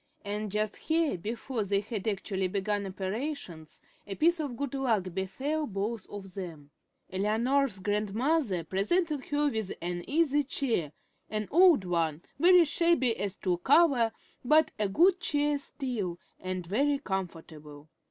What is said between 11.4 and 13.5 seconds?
old one, very shabby as